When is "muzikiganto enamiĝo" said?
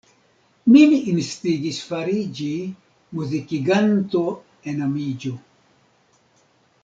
3.19-5.35